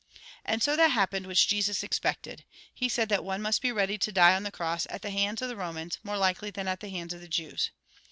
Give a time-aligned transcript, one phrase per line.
[0.43, 2.43] And so that happened which Jesus expected.
[2.73, 5.43] He said that one must be ready to die on the cross at the hands
[5.43, 7.69] of the Eomans, more likely than at the hands of the Jews.